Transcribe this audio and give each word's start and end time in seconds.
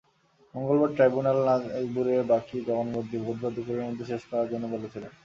মঙ্গলবার 0.55 0.91
ট্রাইব্যুনাল 0.95 1.37
নাজিবুরের 1.47 2.21
বাকি 2.31 2.57
জবানবন্দি 2.67 3.17
বুধবার 3.25 3.51
দুপুরের 3.55 3.85
মধ্যে 3.87 4.05
শেষ 4.11 4.21
করার 4.29 4.47
জন্য 4.51 4.65
বলেছিলেন। 4.73 5.11